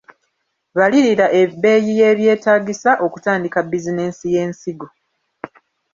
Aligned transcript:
Balirira 0.77 1.27
ebbeeyi 1.41 1.91
y’ebyetaagisa 1.99 2.91
okutandika 3.05 3.59
bizinensi 3.69 4.25
y’ensigo. 4.35 4.87